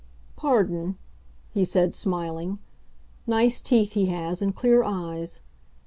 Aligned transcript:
"Pardon," 0.35 0.97
he 1.51 1.63
said, 1.63 1.93
smiling; 1.93 2.57
nice 3.27 3.61
teeth 3.61 3.91
he 3.93 4.07
has 4.07 4.41
and 4.41 4.55
clear 4.55 4.81
eyes. 4.83 5.41